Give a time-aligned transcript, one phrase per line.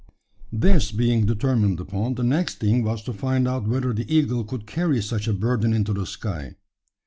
[0.51, 4.65] This being determined upon, the next thing was to find out whether the eagle could
[4.65, 6.55] carry such a burden into the sky.